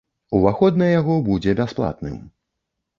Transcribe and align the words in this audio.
Уваход 0.37 0.79
на 0.83 0.87
яго 0.99 1.19
будзе 1.29 1.57
бясплатным. 1.63 2.21